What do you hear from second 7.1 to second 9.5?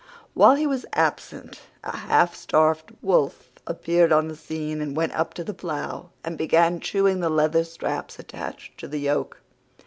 the leather straps attached to the yoke.